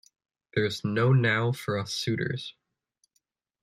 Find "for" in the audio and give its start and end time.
1.51-1.77